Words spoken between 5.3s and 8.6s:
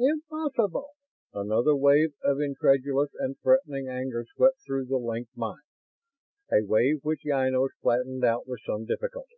minds; a wave which Ynos flattened out with